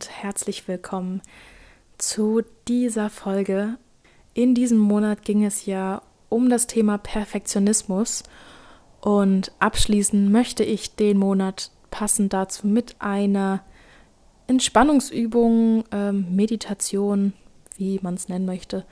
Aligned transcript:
Und 0.00 0.22
herzlich 0.22 0.66
willkommen 0.66 1.20
zu 1.98 2.40
dieser 2.66 3.10
Folge. 3.10 3.76
In 4.32 4.54
diesem 4.54 4.78
Monat 4.78 5.26
ging 5.26 5.44
es 5.44 5.66
ja 5.66 6.00
um 6.30 6.48
das 6.48 6.66
Thema 6.66 6.96
Perfektionismus 6.96 8.22
und 9.02 9.52
abschließen 9.58 10.32
möchte 10.32 10.64
ich 10.64 10.96
den 10.96 11.18
Monat 11.18 11.70
passend 11.90 12.32
dazu 12.32 12.66
mit 12.66 12.96
einer 12.98 13.62
Entspannungsübung, 14.46 15.84
ähm, 15.92 16.34
Meditation, 16.34 17.34
wie 17.76 18.00
man 18.00 18.14
es 18.14 18.30
nennen 18.30 18.46
möchte, 18.46 18.86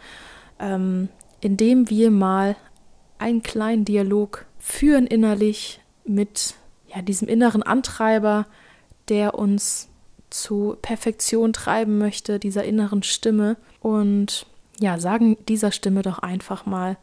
ähm, 0.58 1.08
indem 1.40 1.88
wir 1.88 2.10
mal 2.10 2.54
einen 3.16 3.42
kleinen 3.42 3.86
Dialog 3.86 4.44
führen 4.58 5.06
innerlich 5.06 5.80
mit 6.04 6.54
ja, 6.94 7.00
diesem 7.00 7.28
inneren 7.28 7.62
Antreiber, 7.62 8.44
der 9.08 9.38
uns 9.38 9.88
zu 10.30 10.76
Perfektion 10.82 11.52
treiben 11.52 11.98
möchte, 11.98 12.38
dieser 12.38 12.64
inneren 12.64 13.02
Stimme. 13.02 13.56
Und 13.80 14.46
ja, 14.78 14.98
sagen 14.98 15.36
dieser 15.48 15.72
Stimme 15.72 16.02
doch 16.02 16.18
einfach 16.18 16.66
mal, 16.66 16.96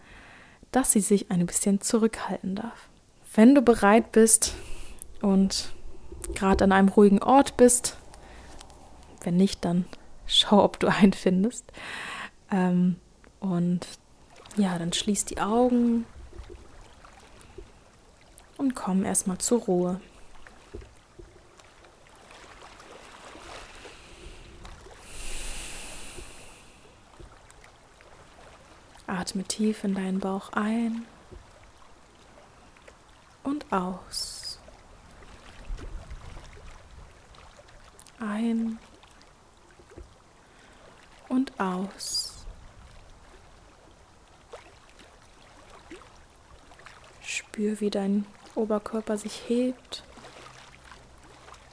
dass 0.71 0.91
sie 0.91 0.99
sich 0.99 1.31
ein 1.31 1.45
bisschen 1.45 1.81
zurückhalten 1.81 2.55
darf. 2.55 2.89
Wenn 3.33 3.55
du 3.55 3.61
bereit 3.61 4.11
bist 4.11 4.55
und 5.21 5.69
gerade 6.33 6.63
an 6.63 6.71
einem 6.71 6.89
ruhigen 6.89 7.21
Ort 7.21 7.57
bist, 7.57 7.97
wenn 9.23 9.37
nicht, 9.37 9.65
dann 9.65 9.85
schau, 10.27 10.63
ob 10.63 10.79
du 10.79 10.87
einen 10.87 11.13
findest. 11.13 11.65
Ähm, 12.51 12.97
und 13.39 13.87
ja, 14.57 14.77
dann 14.79 14.93
schließ 14.93 15.25
die 15.25 15.39
Augen 15.39 16.05
und 18.57 18.75
komm 18.75 19.03
erstmal 19.03 19.37
zur 19.37 19.61
Ruhe. 19.61 19.99
Atme 29.25 29.43
tief 29.43 29.83
in 29.83 29.95
deinen 29.95 30.19
Bauch 30.19 30.51
ein 30.53 31.03
und 33.41 33.65
aus. 33.73 34.59
Ein 38.19 38.77
und 41.27 41.59
aus. 41.59 42.45
Spür, 47.23 47.79
wie 47.79 47.89
dein 47.89 48.27
Oberkörper 48.53 49.17
sich 49.17 49.49
hebt 49.49 50.03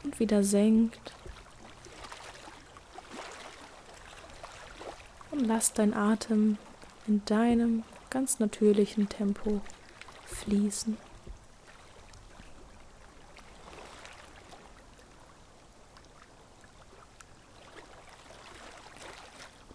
und 0.05 0.19
wieder 0.19 0.42
senkt. 0.42 1.12
Und 5.30 5.41
lass 5.41 5.75
dein 5.75 5.92
Atem 5.92 6.56
in 7.06 7.25
deinem 7.25 7.83
ganz 8.11 8.39
natürlichen 8.39 9.08
Tempo 9.08 9.61
fließen. 10.27 10.97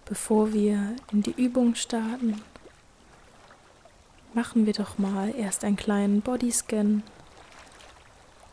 Bevor 0.04 0.54
wir 0.54 0.96
in 1.12 1.22
die 1.22 1.34
Übung 1.36 1.74
starten, 1.74 2.40
machen 4.32 4.64
wir 4.64 4.72
doch 4.72 4.96
mal 4.96 5.34
erst 5.34 5.64
einen 5.64 5.76
kleinen 5.76 6.22
Bodyscan 6.22 7.02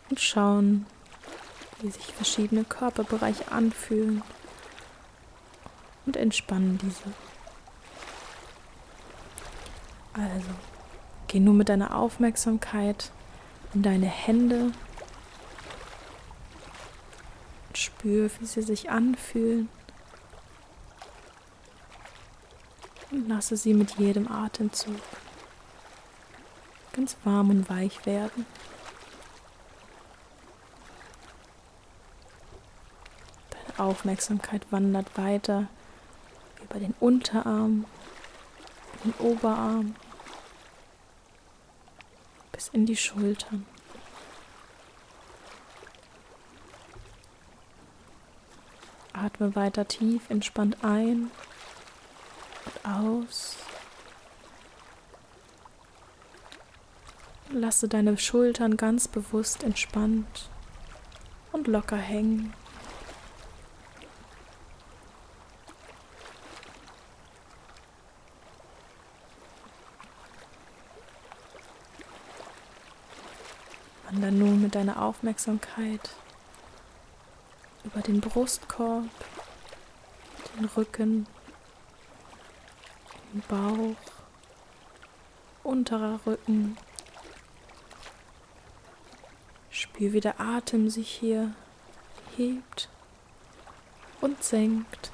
und 0.10 0.20
schauen, 0.20 0.86
wie 1.80 1.92
sich 1.92 2.08
verschiedene 2.08 2.66
Körperbereiche 2.66 3.52
anfühlen 3.52 4.22
und 6.06 6.18
entspannen 6.18 6.78
diese. 6.78 7.25
Also, 10.16 10.50
geh 11.28 11.40
nur 11.40 11.54
mit 11.54 11.70
deiner 11.70 11.96
Aufmerksamkeit 11.96 13.12
in 13.74 13.84
deine 13.84 14.08
Hände 14.08 14.72
und 17.68 17.78
spür, 17.78 18.30
wie 18.40 18.46
sie 18.46 18.62
sich 18.62 18.90
anfühlen. 18.90 19.68
Und 23.12 23.28
lasse 23.28 23.58
sie 23.58 23.74
mit 23.74 23.98
jedem 23.98 24.32
Atemzug 24.32 24.96
ganz 26.94 27.18
warm 27.26 27.50
und 27.50 27.70
weich 27.70 28.06
werden. 28.06 28.46
Deine 33.50 33.80
Aufmerksamkeit 33.80 34.66
wandert 34.72 35.18
weiter 35.18 35.68
über 36.64 36.80
den 36.80 36.94
Unterarm, 37.02 37.86
den 39.04 39.14
Oberarm, 39.20 39.96
bis 42.56 42.70
in 42.70 42.86
die 42.86 42.96
Schultern. 42.96 43.66
Atme 49.12 49.56
weiter 49.56 49.88
tief, 49.88 50.30
entspannt 50.30 50.78
ein 50.82 51.32
und 52.66 52.86
aus. 52.86 53.58
Lasse 57.52 57.90
deine 57.90 58.18
Schultern 58.18 58.78
ganz 58.78 59.08
bewusst 59.10 59.64
entspannt 59.64 60.50
und 61.52 61.68
locker 61.68 61.98
hängen. 61.98 62.54
Deiner 74.76 75.02
Aufmerksamkeit 75.02 76.10
über 77.86 78.02
den 78.02 78.20
Brustkorb, 78.20 79.06
den 80.58 80.66
Rücken, 80.66 81.28
den 83.32 83.42
Bauch, 83.48 83.96
unterer 85.64 86.20
Rücken. 86.26 86.76
Spür, 89.70 90.12
wie 90.12 90.20
der 90.20 90.42
Atem 90.42 90.90
sich 90.90 91.10
hier 91.10 91.54
hebt 92.36 92.90
und 94.20 94.44
senkt. 94.44 95.10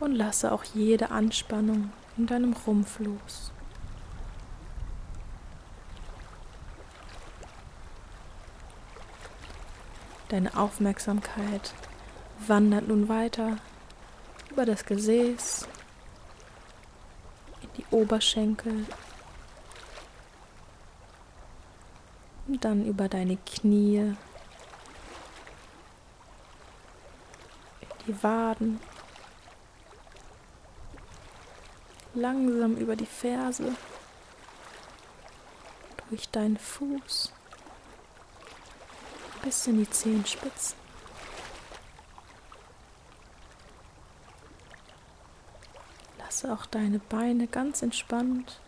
Und 0.00 0.14
lasse 0.14 0.52
auch 0.52 0.64
jede 0.64 1.10
Anspannung 1.10 1.92
in 2.16 2.26
deinem 2.26 2.52
Rumpf 2.52 2.98
los. 3.00 3.52
Deine 10.28 10.56
Aufmerksamkeit 10.56 11.74
wandert 12.46 12.88
nun 12.88 13.08
weiter 13.08 13.56
über 14.50 14.66
das 14.66 14.84
Gesäß, 14.84 15.68
in 17.62 17.68
die 17.76 17.84
Oberschenkel 17.90 18.86
und 22.46 22.64
dann 22.64 22.84
über 22.84 23.08
deine 23.08 23.36
Knie, 23.36 23.98
in 23.98 24.16
die 28.06 28.22
Waden 28.22 28.80
langsam 32.14 32.76
über 32.76 32.96
die 32.96 33.06
Ferse, 33.06 33.74
durch 36.10 36.28
deinen 36.28 36.56
Fuß 36.56 37.32
bis 39.42 39.66
in 39.66 39.78
die 39.78 39.90
Zehenspitzen. 39.90 40.76
Lasse 46.18 46.52
auch 46.52 46.66
deine 46.66 46.98
Beine 46.98 47.46
ganz 47.46 47.82
entspannt 47.82 48.60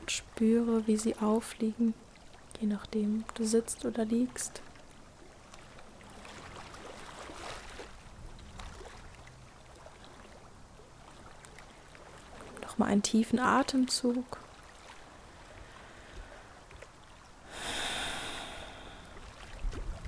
und 0.00 0.10
spüre, 0.10 0.86
wie 0.86 0.96
sie 0.96 1.16
aufliegen, 1.16 1.94
je 2.60 2.66
nachdem 2.66 3.24
du 3.34 3.44
sitzt 3.44 3.84
oder 3.84 4.04
liegst. 4.04 4.62
Mal 12.80 12.86
einen 12.86 13.02
tiefen 13.02 13.38
Atemzug. 13.38 14.38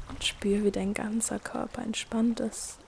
Und 0.09 0.25
spür, 0.25 0.65
wie 0.65 0.71
dein 0.73 0.95
ganzer 0.95 1.39
Körper 1.39 1.83
entspannt 1.83 2.41
ist. 2.41 2.79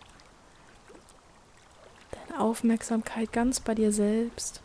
Aufmerksamkeit 2.37 3.33
ganz 3.33 3.61
bei 3.61 3.77
dir 3.77 3.93
selbst. 3.93 4.61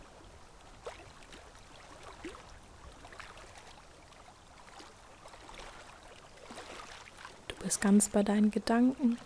Du 7.48 7.56
bist 7.57 7.80
ganz 7.80 8.10
bei 8.10 8.24
deinen 8.24 8.50
Gedanken. 8.50 9.18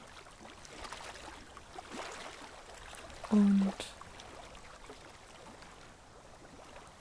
Und 3.30 3.74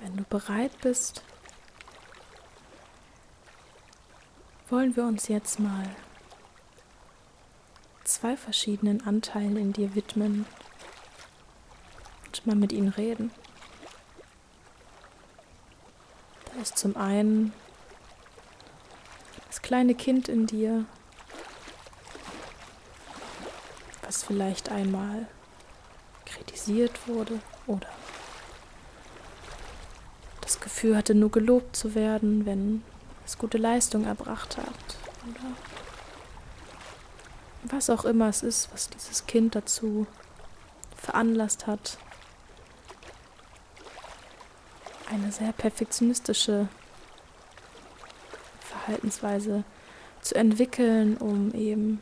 wenn 0.03 0.17
du 0.17 0.25
bereit 0.25 0.73
bist, 0.81 1.23
wollen 4.69 4.97
wir 4.97 5.05
uns 5.05 5.29
jetzt 5.29 5.61
mal 5.61 5.89
zwei 8.05 8.37
verschiedenen 8.37 9.07
Anteilen 9.07 9.57
in 9.57 9.73
dir 9.73 9.95
widmen 9.95 10.45
und 12.27 12.47
mal 12.47 12.57
mit 12.57 12.73
ihnen 12.73 12.89
reden. 12.89 13.31
Da 16.47 16.61
ist 16.61 16.79
zum 16.79 16.97
einen 16.97 17.53
das 19.47 19.63
kleine 19.63 19.95
Kind 19.95 20.29
in 20.29 20.47
dir, 20.47 20.85
was 24.03 24.25
vielleicht 24.25 24.71
einmal 24.71 25.29
kritisiert 26.27 27.07
wurde 27.07 27.39
oder 27.67 27.89
das 30.53 30.61
Gefühl 30.61 30.97
hatte, 30.97 31.15
nur 31.15 31.31
gelobt 31.31 31.77
zu 31.77 31.95
werden, 31.95 32.45
wenn 32.45 32.83
es 33.25 33.39
gute 33.39 33.57
Leistung 33.57 34.05
erbracht 34.05 34.59
hat. 34.59 34.67
Oder 35.31 35.57
was 37.65 37.89
auch 37.89 38.05
immer 38.05 38.29
es 38.29 38.43
ist, 38.43 38.69
was 38.73 38.91
dieses 38.91 39.27
Kind 39.27 39.55
dazu 39.55 40.07
veranlasst 40.97 41.67
hat, 41.67 41.97
eine 45.07 45.33
sehr 45.33 45.53
perfektionistische 45.53 46.69
Verhaltensweise 48.61 49.65
zu 50.21 50.35
entwickeln, 50.35 51.17
um 51.17 51.55
eben 51.55 52.01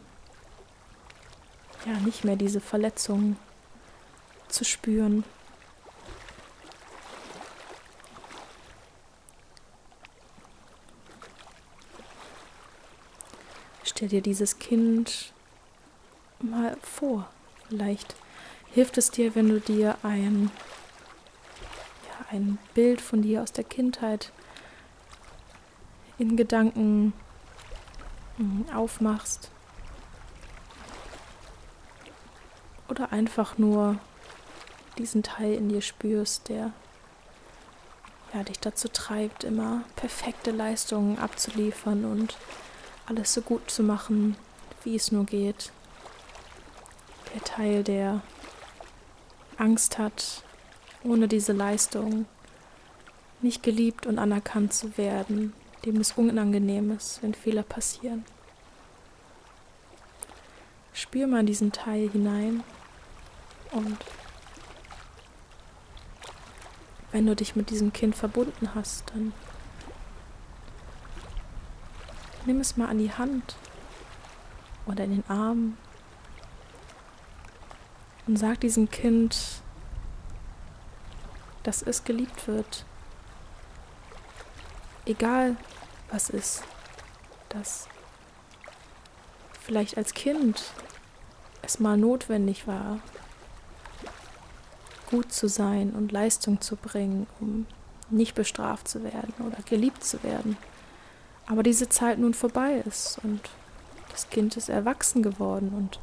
ja 1.87 1.93
nicht 2.01 2.25
mehr 2.25 2.37
diese 2.37 2.61
Verletzungen 2.61 3.37
zu 4.49 4.65
spüren. 4.65 5.25
Stell 14.01 14.09
dir 14.09 14.23
dieses 14.23 14.59
Kind 14.59 15.31
mal 16.39 16.75
vor. 16.81 17.29
Vielleicht 17.69 18.17
hilft 18.73 18.97
es 18.97 19.11
dir, 19.11 19.35
wenn 19.35 19.51
du 19.51 19.61
dir 19.61 19.99
ein, 20.03 20.51
ja, 22.09 22.27
ein 22.31 22.57
Bild 22.73 23.03
von 23.03 23.21
dir 23.21 23.43
aus 23.43 23.53
der 23.53 23.65
Kindheit 23.65 24.33
in 26.17 26.39
Gedanken 26.39 27.13
hm, 28.39 28.65
aufmachst. 28.75 29.51
Oder 32.89 33.13
einfach 33.13 33.59
nur 33.59 33.99
diesen 34.97 35.23
Teil 35.23 35.53
in 35.53 35.69
dir 35.69 35.83
spürst, 35.83 36.49
der 36.49 36.73
ja, 38.33 38.45
dich 38.45 38.61
dazu 38.61 38.89
treibt, 38.89 39.45
immer 39.45 39.85
perfekte 39.97 40.53
Leistungen 40.53 41.19
abzuliefern 41.19 42.07
und 42.07 42.39
alles 43.11 43.35
so 43.35 43.43
gut 43.43 43.69
zu 43.69 43.83
machen, 43.83 44.37
wie 44.85 44.95
es 44.95 45.11
nur 45.11 45.25
geht. 45.25 45.73
Der 47.35 47.43
Teil, 47.43 47.83
der 47.83 48.23
Angst 49.59 49.99
hat, 49.99 50.45
ohne 51.03 51.27
diese 51.27 51.53
Leistung 51.53 52.27
nicht 53.43 53.65
geliebt 53.65 54.07
und 54.07 54.19
anerkannt 54.19 54.73
zu 54.73 54.97
werden, 54.97 55.53
dem 55.85 55.97
es 55.97 56.13
unangenehm 56.13 56.93
ist, 56.93 57.21
wenn 57.23 57.35
Fehler 57.35 57.65
passieren. 57.65 58.25
Spür 60.93 61.27
mal 61.27 61.45
diesen 61.45 61.73
Teil 61.73 62.11
hinein 62.11 62.63
und 63.73 63.99
wenn 67.11 67.27
du 67.27 67.35
dich 67.35 67.57
mit 67.57 67.71
diesem 67.71 67.93
Kind 67.93 68.15
verbunden 68.15 68.75
hast, 68.75 69.11
dann 69.15 69.33
nimm 72.47 72.61
es 72.61 72.77
mal 72.77 72.89
an 72.89 72.99
die 72.99 73.13
Hand 73.13 73.57
oder 74.87 75.05
in 75.05 75.11
den 75.11 75.25
Arm 75.29 75.77
und 78.27 78.39
sag 78.39 78.61
diesem 78.61 78.91
Kind, 78.91 79.63
dass 81.63 81.83
es 81.83 82.05
geliebt 82.05 82.47
wird. 82.47 82.85
Egal 85.07 85.57
was 86.11 86.31
ist, 86.31 86.63
dass 87.49 87.89
vielleicht 89.61 89.97
als 89.97 90.15
Kind 90.15 90.73
es 91.63 91.81
mal 91.81 91.97
notwendig 91.97 92.67
war, 92.67 93.01
gut 95.11 95.33
zu 95.33 95.49
sein 95.49 95.91
und 95.91 96.13
Leistung 96.13 96.61
zu 96.61 96.77
bringen, 96.77 97.27
um 97.41 97.67
nicht 98.11 98.35
bestraft 98.35 98.89
zu 98.89 99.03
werden 99.03 99.35
oder 99.47 99.63
geliebt 99.63 100.05
zu 100.05 100.23
werden. 100.23 100.57
Aber 101.51 101.63
diese 101.63 101.89
Zeit 101.89 102.19
nun 102.19 102.35
vorbei 102.35 102.83
ist 102.87 103.19
und 103.23 103.41
das 104.11 104.31
Kind 104.31 104.57
ist 104.57 104.69
erwachsen 104.69 105.23
geworden 105.23 105.73
und 105.77 105.99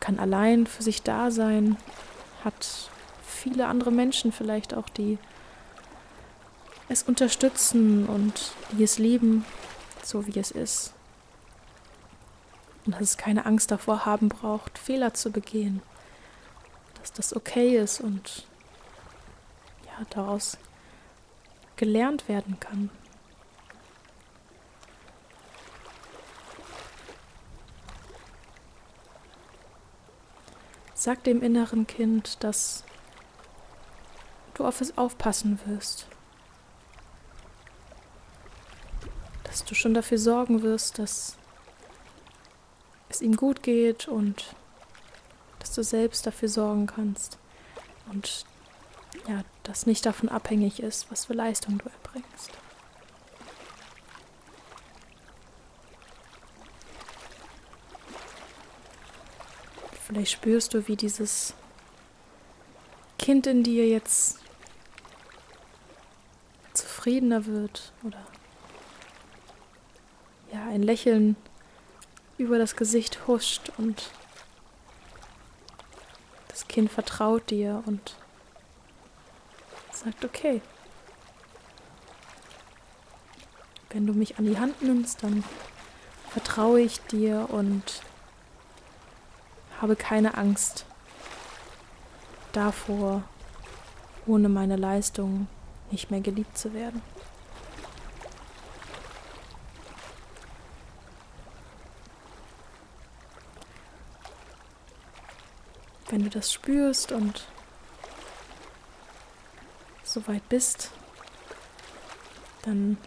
kann 0.00 0.18
allein 0.18 0.66
für 0.66 0.82
sich 0.82 1.02
da 1.02 1.30
sein, 1.30 1.76
hat 2.44 2.90
viele 3.26 3.66
andere 3.66 3.90
Menschen 3.90 4.32
vielleicht 4.32 4.74
auch, 4.74 4.88
die 4.88 5.18
es 6.88 7.02
unterstützen 7.02 8.06
und 8.06 8.52
die 8.72 8.84
es 8.84 8.98
lieben, 8.98 9.44
so 10.02 10.26
wie 10.26 10.38
es 10.38 10.50
ist. 10.50 10.92
Und 12.86 12.94
dass 12.94 13.02
es 13.02 13.16
keine 13.16 13.46
Angst 13.46 13.70
davor 13.70 14.06
haben 14.06 14.28
braucht, 14.28 14.78
Fehler 14.78 15.14
zu 15.14 15.30
begehen 15.30 15.82
dass 17.00 17.12
das 17.12 17.36
okay 17.36 17.76
ist 17.76 18.00
und 18.00 18.46
ja, 19.86 20.04
daraus 20.10 20.58
gelernt 21.76 22.28
werden 22.28 22.58
kann. 22.60 22.90
Sag 31.00 31.24
dem 31.24 31.42
inneren 31.42 31.86
Kind, 31.86 32.44
dass 32.44 32.84
du 34.52 34.66
auf 34.66 34.82
es 34.82 34.98
aufpassen 34.98 35.58
wirst. 35.64 36.06
Dass 39.44 39.64
du 39.64 39.74
schon 39.74 39.94
dafür 39.94 40.18
sorgen 40.18 40.60
wirst, 40.60 40.98
dass 40.98 41.38
es 43.08 43.22
ihm 43.22 43.34
gut 43.34 43.62
geht 43.62 44.08
und 44.08 44.54
dass 45.60 45.72
du 45.72 45.82
selbst 45.82 46.26
dafür 46.26 46.50
sorgen 46.50 46.86
kannst 46.86 47.38
und 48.10 48.44
ja, 49.26 49.42
das 49.62 49.86
nicht 49.86 50.04
davon 50.04 50.28
abhängig 50.28 50.80
ist, 50.80 51.10
was 51.10 51.24
für 51.24 51.32
Leistung 51.32 51.78
du 51.78 51.86
erbringst. 51.88 52.50
Vielleicht 60.10 60.32
spürst 60.32 60.74
du, 60.74 60.88
wie 60.88 60.96
dieses 60.96 61.54
Kind 63.16 63.46
in 63.46 63.62
dir 63.62 63.86
jetzt 63.86 64.40
zufriedener 66.74 67.46
wird 67.46 67.92
oder 68.02 68.26
ja, 70.52 70.64
ein 70.64 70.82
Lächeln 70.82 71.36
über 72.38 72.58
das 72.58 72.74
Gesicht 72.74 73.28
huscht 73.28 73.70
und 73.78 74.10
das 76.48 76.66
Kind 76.66 76.90
vertraut 76.90 77.48
dir 77.48 77.84
und 77.86 78.16
sagt, 79.92 80.24
okay, 80.24 80.60
wenn 83.90 84.08
du 84.08 84.12
mich 84.12 84.40
an 84.40 84.46
die 84.46 84.58
Hand 84.58 84.82
nimmst, 84.82 85.22
dann 85.22 85.44
vertraue 86.30 86.80
ich 86.80 86.98
dir 87.02 87.46
und 87.48 88.02
habe 89.80 89.96
keine 89.96 90.36
Angst 90.36 90.84
davor, 92.52 93.22
ohne 94.26 94.48
meine 94.48 94.76
Leistung 94.76 95.46
nicht 95.90 96.10
mehr 96.10 96.20
geliebt 96.20 96.56
zu 96.56 96.74
werden. 96.74 97.02
Wenn 106.08 106.24
du 106.24 106.30
das 106.30 106.52
spürst 106.52 107.12
und 107.12 107.46
soweit 110.02 110.46
bist, 110.48 110.90
dann 112.62 112.98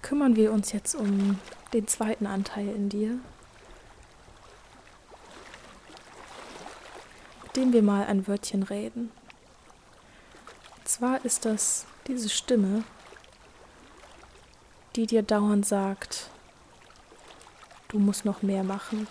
kümmern 0.00 0.36
wir 0.36 0.52
uns 0.52 0.72
jetzt 0.72 0.94
um 0.94 1.38
den 1.74 1.86
zweiten 1.86 2.26
Anteil 2.26 2.68
in 2.68 2.88
dir. 2.88 3.18
Dem 7.56 7.72
wir 7.72 7.82
mal 7.82 8.04
ein 8.06 8.26
Wörtchen 8.28 8.62
reden. 8.62 9.10
Und 10.76 10.88
zwar 10.88 11.24
ist 11.24 11.44
das 11.44 11.86
diese 12.06 12.28
Stimme, 12.28 12.84
die 14.94 15.06
dir 15.06 15.22
dauernd 15.22 15.66
sagt, 15.66 16.30
du 17.88 17.98
musst 17.98 18.24
noch 18.24 18.42
mehr 18.42 18.62
machen, 18.62 19.06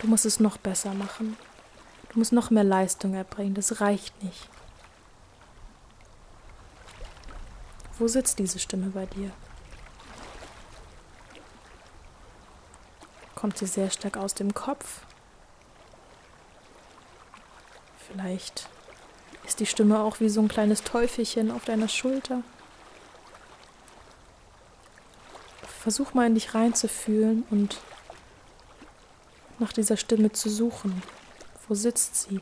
du 0.00 0.06
musst 0.06 0.26
es 0.26 0.40
noch 0.40 0.56
besser 0.56 0.94
machen, 0.94 1.36
du 2.10 2.18
musst 2.18 2.32
noch 2.32 2.50
mehr 2.50 2.64
Leistung 2.64 3.14
erbringen, 3.14 3.54
das 3.54 3.80
reicht 3.80 4.22
nicht. 4.22 4.48
Wo 7.98 8.08
sitzt 8.08 8.38
diese 8.38 8.58
Stimme 8.58 8.88
bei 8.88 9.04
dir? 9.06 9.30
Kommt 13.34 13.58
sie 13.58 13.66
sehr 13.66 13.90
stark 13.90 14.16
aus 14.16 14.34
dem 14.34 14.54
Kopf? 14.54 15.02
Vielleicht 18.10 18.68
ist 19.46 19.60
die 19.60 19.66
Stimme 19.66 20.00
auch 20.00 20.20
wie 20.20 20.28
so 20.28 20.40
ein 20.40 20.48
kleines 20.48 20.82
Teufelchen 20.82 21.50
auf 21.50 21.64
deiner 21.64 21.88
Schulter. 21.88 22.42
Versuch 25.80 26.12
mal 26.12 26.26
in 26.26 26.34
dich 26.34 26.54
reinzufühlen 26.54 27.44
und 27.50 27.78
nach 29.58 29.72
dieser 29.72 29.96
Stimme 29.96 30.32
zu 30.32 30.50
suchen. 30.50 31.02
Wo 31.68 31.74
sitzt 31.74 32.16
sie? 32.16 32.40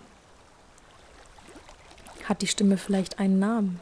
Hat 2.24 2.42
die 2.42 2.46
Stimme 2.46 2.78
vielleicht 2.78 3.18
einen 3.18 3.38
Namen? 3.38 3.80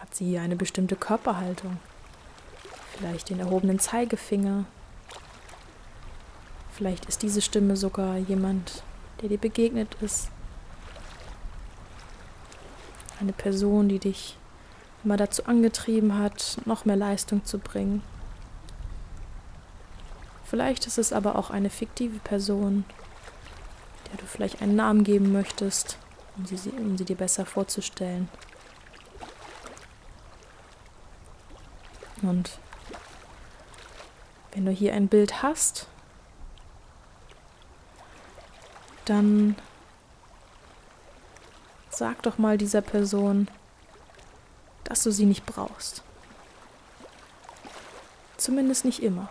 Hat 0.00 0.14
sie 0.14 0.38
eine 0.38 0.56
bestimmte 0.56 0.96
Körperhaltung? 0.96 1.78
Vielleicht 2.96 3.28
den 3.28 3.40
erhobenen 3.40 3.78
Zeigefinger? 3.78 4.64
Vielleicht 6.78 7.06
ist 7.06 7.22
diese 7.22 7.42
Stimme 7.42 7.76
sogar 7.76 8.18
jemand, 8.18 8.84
der 9.20 9.28
dir 9.28 9.38
begegnet 9.38 9.96
ist. 10.00 10.28
Eine 13.20 13.32
Person, 13.32 13.88
die 13.88 13.98
dich 13.98 14.36
immer 15.02 15.16
dazu 15.16 15.44
angetrieben 15.46 16.16
hat, 16.16 16.58
noch 16.66 16.84
mehr 16.84 16.94
Leistung 16.94 17.44
zu 17.44 17.58
bringen. 17.58 18.04
Vielleicht 20.44 20.86
ist 20.86 20.98
es 20.98 21.12
aber 21.12 21.34
auch 21.34 21.50
eine 21.50 21.68
fiktive 21.68 22.20
Person, 22.20 22.84
der 24.12 24.18
du 24.18 24.26
vielleicht 24.26 24.62
einen 24.62 24.76
Namen 24.76 25.02
geben 25.02 25.32
möchtest, 25.32 25.98
um 26.36 26.46
sie, 26.46 26.70
um 26.70 26.96
sie 26.96 27.04
dir 27.04 27.16
besser 27.16 27.44
vorzustellen. 27.44 28.28
Und 32.22 32.60
wenn 34.52 34.64
du 34.64 34.70
hier 34.70 34.94
ein 34.94 35.08
Bild 35.08 35.42
hast, 35.42 35.88
dann 39.08 39.56
sag 41.90 42.22
doch 42.22 42.38
mal 42.38 42.58
dieser 42.58 42.80
Person, 42.80 43.48
dass 44.84 45.02
du 45.02 45.10
sie 45.10 45.26
nicht 45.26 45.46
brauchst. 45.46 46.02
Zumindest 48.36 48.84
nicht 48.84 49.02
immer. 49.02 49.28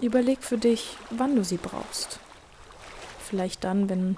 Überleg 0.00 0.42
für 0.42 0.56
dich, 0.56 0.96
wann 1.10 1.36
du 1.36 1.44
sie 1.44 1.58
brauchst. 1.58 2.18
Vielleicht 3.18 3.64
dann, 3.64 3.88
wenn 3.88 4.16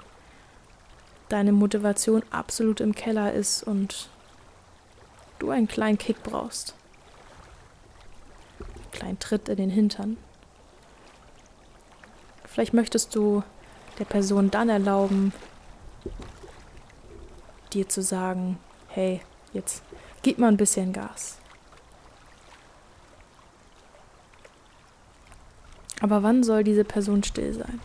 deine 1.27 1.51
Motivation 1.51 2.23
absolut 2.31 2.79
im 2.79 2.95
Keller 2.95 3.33
ist 3.33 3.63
und 3.63 4.09
du 5.39 5.49
einen 5.49 5.67
kleinen 5.67 5.97
Kick 5.97 6.23
brauchst. 6.23 6.73
Einen 8.59 8.91
kleinen 8.91 9.19
Tritt 9.19 9.49
in 9.49 9.57
den 9.57 9.69
Hintern. 9.69 10.17
Vielleicht 12.53 12.75
möchtest 12.75 13.15
du 13.15 13.41
der 13.97 14.05
Person 14.05 14.51
dann 14.51 14.69
erlauben, 14.69 15.33
dir 17.73 17.89
zu 17.89 18.03
sagen, 18.03 18.59
hey, 18.89 19.21
jetzt 19.53 19.81
gib 20.21 20.37
mal 20.37 20.49
ein 20.49 20.57
bisschen 20.57 20.93
Gas. 20.93 21.39
Aber 25.99 26.21
wann 26.21 26.43
soll 26.43 26.63
diese 26.63 26.83
Person 26.83 27.23
still 27.23 27.53
sein? 27.53 27.81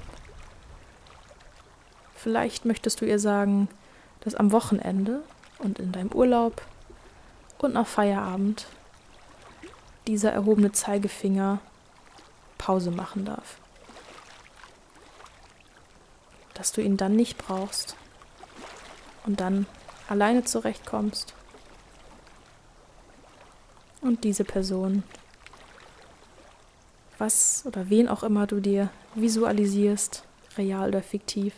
Vielleicht 2.14 2.66
möchtest 2.66 3.00
du 3.00 3.06
ihr 3.06 3.18
sagen, 3.18 3.68
dass 4.20 4.34
am 4.34 4.52
Wochenende 4.52 5.22
und 5.60 5.78
in 5.78 5.92
deinem 5.92 6.12
Urlaub 6.12 6.60
und 7.56 7.72
nach 7.72 7.86
Feierabend 7.86 8.66
dieser 10.06 10.32
erhobene 10.32 10.72
Zeigefinger 10.72 11.60
Pause 12.58 12.90
machen 12.90 13.24
darf. 13.24 13.56
Dass 16.58 16.72
du 16.72 16.82
ihn 16.82 16.98
dann 16.98 17.16
nicht 17.16 17.38
brauchst 17.38 17.96
und 19.24 19.40
dann 19.40 19.66
alleine 20.08 20.44
zurechtkommst 20.44 21.32
und 24.00 24.24
diese 24.24 24.44
Person 24.44 25.02
was 27.18 27.64
oder 27.66 27.90
wen 27.90 28.08
auch 28.08 28.22
immer 28.22 28.46
du 28.46 28.60
dir 28.60 28.90
visualisierst, 29.14 30.24
real 30.56 30.88
oder 30.88 31.02
fiktiv, 31.02 31.54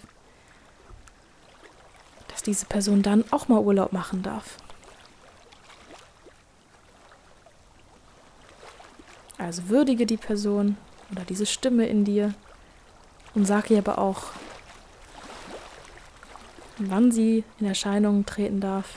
dass 2.29 2.43
diese 2.43 2.67
Person 2.67 3.03
dann 3.03 3.25
auch 3.31 3.49
mal 3.49 3.61
Urlaub 3.61 3.93
machen 3.93 4.23
darf. 4.23 4.57
Also 9.39 9.69
würdige 9.69 10.07
die 10.07 10.17
Person 10.17 10.77
oder 11.11 11.25
diese 11.25 11.47
Stimme 11.47 11.87
in 11.87 12.05
dir 12.05 12.35
und 13.35 13.47
sag 13.47 13.71
ihr 13.71 13.79
aber 13.79 13.99
auch, 13.99 14.25
wann 16.89 17.13
sie 17.13 17.45
in 17.59 17.67
Erscheinung 17.67 18.25
treten 18.25 18.61
darf 18.61 18.97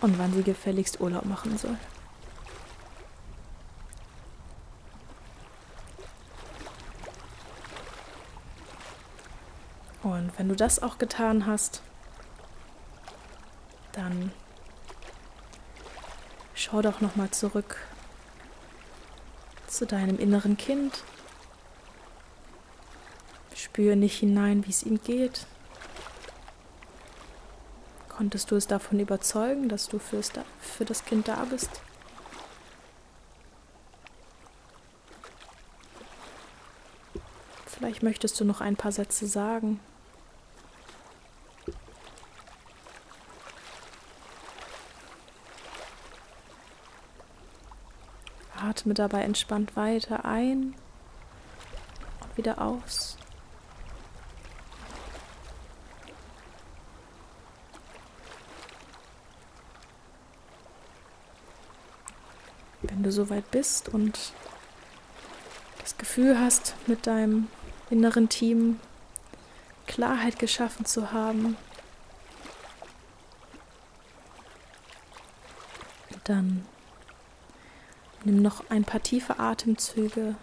und 0.00 0.18
wann 0.18 0.32
sie 0.32 0.42
gefälligst 0.42 1.00
Urlaub 1.00 1.26
machen 1.26 1.58
soll. 1.58 1.76
Und 10.02 10.32
wenn 10.36 10.48
du 10.48 10.56
das 10.56 10.82
auch 10.82 10.98
getan 10.98 11.46
hast, 11.46 11.82
dann 13.92 14.32
schau 16.54 16.82
doch 16.82 17.00
noch 17.00 17.16
mal 17.16 17.30
zurück 17.30 17.76
zu 19.66 19.86
deinem 19.86 20.18
inneren 20.18 20.56
Kind. 20.56 21.04
Spüre 23.54 23.94
nicht 23.94 24.18
hinein, 24.18 24.66
wie 24.66 24.70
es 24.70 24.82
ihm 24.82 25.00
geht. 25.02 25.46
Konntest 28.16 28.50
du 28.50 28.56
es 28.56 28.66
davon 28.66 29.00
überzeugen, 29.00 29.68
dass 29.68 29.88
du 29.88 29.98
für's, 29.98 30.30
für 30.60 30.84
das 30.84 31.04
Kind 31.04 31.28
da 31.28 31.44
bist? 31.44 31.80
Vielleicht 37.66 38.02
möchtest 38.02 38.38
du 38.38 38.44
noch 38.44 38.60
ein 38.60 38.76
paar 38.76 38.92
Sätze 38.92 39.26
sagen. 39.26 39.80
Atme 48.54 48.94
dabei 48.94 49.22
entspannt 49.22 49.74
weiter 49.74 50.24
ein 50.24 50.74
und 52.20 52.36
wieder 52.36 52.60
aus. 52.60 53.16
Wenn 62.82 63.02
du 63.02 63.12
soweit 63.12 63.50
bist 63.50 63.88
und 63.88 64.32
das 65.80 65.96
Gefühl 65.96 66.38
hast, 66.38 66.74
mit 66.86 67.06
deinem 67.06 67.48
inneren 67.90 68.28
Team 68.28 68.80
Klarheit 69.86 70.38
geschaffen 70.38 70.84
zu 70.84 71.12
haben, 71.12 71.56
dann 76.24 76.64
Nimm 78.24 78.40
noch 78.40 78.70
ein 78.70 78.84
paar 78.84 79.02
tiefe 79.02 79.38
Atemzüge. 79.40 80.36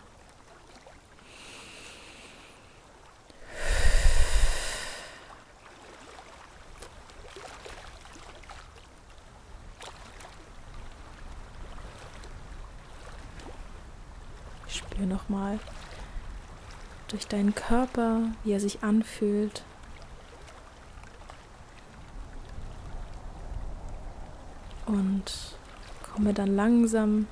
Spür 14.99 15.07
nochmal 15.07 15.59
durch 17.07 17.25
deinen 17.25 17.55
Körper, 17.55 18.21
wie 18.43 18.51
er 18.51 18.59
sich 18.59 18.83
anfühlt. 18.83 19.63
Und 24.85 25.55
komme 26.13 26.33
dann 26.33 26.53
langsam 26.53 27.27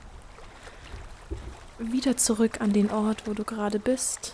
wieder 1.78 2.16
zurück 2.16 2.62
an 2.62 2.72
den 2.72 2.90
Ort, 2.90 3.28
wo 3.28 3.34
du 3.34 3.44
gerade 3.44 3.80
bist. 3.80 4.34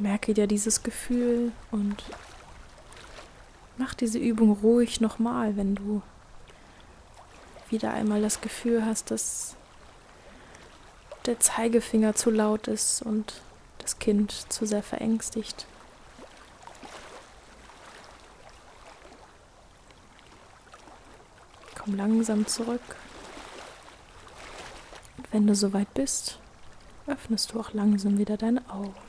Merke 0.00 0.34
dir 0.34 0.48
dieses 0.48 0.82
Gefühl 0.82 1.52
und 1.70 2.02
mach 3.78 3.94
diese 3.94 4.18
Übung 4.18 4.52
ruhig 4.52 5.00
nochmal, 5.00 5.56
wenn 5.56 5.76
du 5.76 6.02
wieder 7.70 7.92
einmal 7.92 8.22
das 8.22 8.40
Gefühl 8.40 8.84
hast, 8.84 9.10
dass 9.10 9.56
der 11.26 11.40
Zeigefinger 11.40 12.14
zu 12.14 12.30
laut 12.30 12.68
ist 12.68 13.02
und 13.02 13.40
das 13.78 13.98
Kind 13.98 14.32
zu 14.52 14.66
sehr 14.66 14.82
verängstigt. 14.82 15.66
Komm 21.74 21.96
langsam 21.96 22.46
zurück. 22.46 22.80
Und 25.18 25.32
wenn 25.32 25.46
du 25.46 25.54
soweit 25.54 25.92
bist, 25.94 26.38
öffnest 27.06 27.52
du 27.52 27.60
auch 27.60 27.72
langsam 27.72 28.18
wieder 28.18 28.36
deine 28.36 28.68
Augen. 28.68 29.05